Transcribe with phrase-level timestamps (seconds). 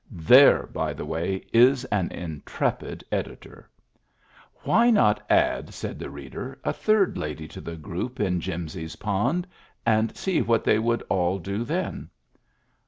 [0.09, 3.69] (There, by the way, is an intrepid editor!)
[4.63, 9.45] Why not add, said the reader, a third lady to the group in Jimsy's pond,
[9.85, 12.09] and see what they would all do then